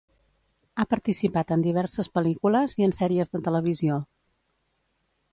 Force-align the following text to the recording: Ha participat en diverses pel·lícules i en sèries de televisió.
Ha 0.75 0.85
participat 0.93 1.51
en 1.55 1.65
diverses 1.65 2.09
pel·lícules 2.17 2.77
i 2.81 2.85
en 2.87 2.95
sèries 2.99 3.31
de 3.35 3.41
televisió. 3.49 3.99